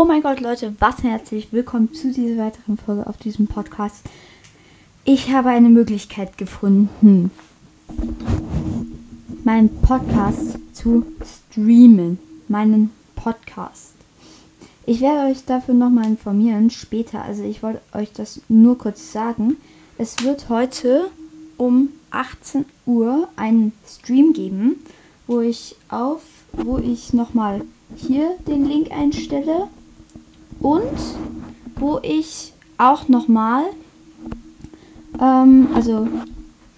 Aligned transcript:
Oh 0.00 0.06
mein 0.06 0.22
Gott, 0.22 0.40
Leute, 0.40 0.74
was 0.78 1.02
herzlich 1.02 1.52
willkommen 1.52 1.92
zu 1.92 2.10
dieser 2.10 2.42
weiteren 2.42 2.78
Folge 2.78 3.06
auf 3.06 3.18
diesem 3.18 3.46
Podcast. 3.46 4.02
Ich 5.04 5.30
habe 5.30 5.50
eine 5.50 5.68
Möglichkeit 5.68 6.38
gefunden, 6.38 7.30
meinen 9.44 9.68
Podcast 9.82 10.58
zu 10.72 11.04
streamen. 11.22 12.18
Meinen 12.48 12.90
Podcast. 13.14 13.92
Ich 14.86 15.02
werde 15.02 15.30
euch 15.30 15.44
dafür 15.44 15.74
nochmal 15.74 16.06
informieren 16.06 16.70
später. 16.70 17.22
Also 17.22 17.42
ich 17.42 17.62
wollte 17.62 17.82
euch 17.92 18.10
das 18.10 18.40
nur 18.48 18.78
kurz 18.78 19.12
sagen. 19.12 19.58
Es 19.98 20.24
wird 20.24 20.48
heute 20.48 21.10
um 21.58 21.90
18 22.10 22.64
Uhr 22.86 23.28
einen 23.36 23.72
Stream 23.86 24.32
geben, 24.32 24.76
wo 25.26 25.40
ich 25.40 25.76
auf, 25.90 26.22
wo 26.54 26.78
ich 26.78 27.12
nochmal 27.12 27.60
hier 27.96 28.38
den 28.46 28.64
Link 28.64 28.92
einstelle 28.92 29.68
und 30.60 30.98
wo 31.76 31.98
ich 32.02 32.52
auch 32.78 33.08
nochmal, 33.08 33.64
ähm, 35.20 35.68
also 35.74 36.08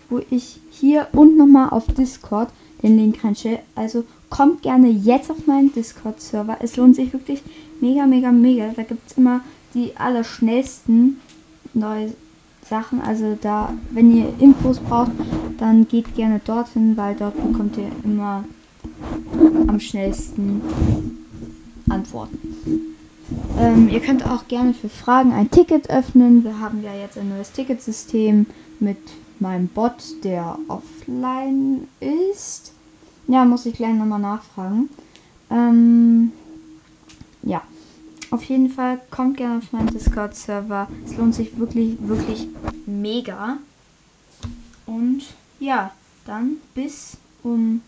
wo 0.09 0.21
ich 0.31 0.61
hier 0.71 1.09
und 1.13 1.37
nochmal 1.37 1.71
auf 1.71 1.87
Discord 1.87 2.49
den 2.83 2.97
Link 2.97 3.23
reinstelle. 3.25 3.61
Also 3.75 4.05
kommt 4.31 4.63
gerne 4.63 4.89
jetzt 4.89 5.31
auf 5.31 5.47
meinen 5.47 5.73
Discord-Server. 5.73 6.59
Es 6.61 6.77
lohnt 6.77 6.97
sich 6.97 7.13
wirklich 7.13 7.43
mega, 7.81 8.07
mega, 8.07 8.33
mega. 8.33 8.73
Da 8.75 8.83
gibt 8.83 9.11
es 9.11 9.17
immer 9.17 9.41
die 9.75 9.97
allerschnellsten 9.97 11.21
neue 11.75 12.13
Sachen. 12.69 13.01
Also 13.01 13.37
da, 13.41 13.73
wenn 13.91 14.17
ihr 14.17 14.33
Infos 14.39 14.79
braucht, 14.79 15.13
dann 15.59 15.87
geht 15.89 16.15
gerne 16.15 16.41
dorthin, 16.45 16.97
weil 16.97 17.15
dort 17.15 17.37
bekommt 17.37 17.77
ihr 17.77 17.91
immer 18.05 18.45
am 19.67 19.79
schnellsten 19.81 20.61
Antworten. 21.89 22.39
Ähm, 23.59 23.89
ihr 23.89 24.01
könnt 24.01 24.27
auch 24.27 24.49
gerne 24.49 24.75
für 24.75 24.89
Fragen 24.89 25.33
ein 25.33 25.51
Ticket 25.51 25.91
öffnen. 25.91 26.45
Wir 26.45 26.59
haben 26.59 26.83
ja 26.83 26.95
jetzt 26.95 27.19
ein 27.19 27.29
neues 27.29 27.53
Ticketsystem 27.53 28.47
mit 28.81 28.99
meinem 29.39 29.69
Bot, 29.69 30.25
der 30.25 30.59
offline 30.69 31.89
ist. 32.01 32.73
Ja, 33.29 33.45
muss 33.45 33.67
ich 33.67 33.75
gleich 33.75 33.95
nochmal 33.95 34.21
nachfragen. 34.21 34.89
Ähm, 35.51 36.33
ja, 37.43 37.63
auf 38.31 38.43
jeden 38.45 38.71
Fall 38.71 39.01
kommt 39.11 39.37
gerne 39.37 39.59
auf 39.59 39.73
meinen 39.73 39.89
Discord-Server. 39.89 40.89
Es 41.05 41.17
lohnt 41.17 41.35
sich 41.35 41.59
wirklich, 41.59 41.97
wirklich 42.01 42.49
mega. 42.87 43.59
Und 44.87 45.25
ja, 45.61 45.93
dann 46.25 46.57
bis 46.75 47.17
um 47.43 47.83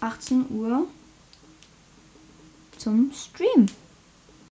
18 0.00 0.46
Uhr 0.50 0.86
zum 2.82 3.12
Stream. 3.12 3.66